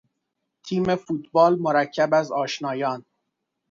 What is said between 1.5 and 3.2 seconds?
مرکب از آشنایان